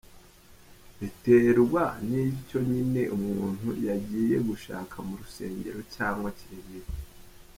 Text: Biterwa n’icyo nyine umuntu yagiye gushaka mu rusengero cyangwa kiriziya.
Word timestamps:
Biterwa 0.99 1.83
n’icyo 2.09 2.59
nyine 2.69 3.01
umuntu 3.17 3.67
yagiye 3.87 4.35
gushaka 4.47 4.95
mu 5.07 5.13
rusengero 5.21 5.79
cyangwa 5.95 6.29
kiriziya. 6.39 6.89